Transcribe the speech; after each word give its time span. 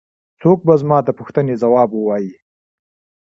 څوک 0.41 0.59
به 0.67 0.73
زما 0.81 0.97
د 1.03 1.09
پوښتنې 1.19 1.53
ځواب 1.63 1.89
ووايي. 1.93 2.35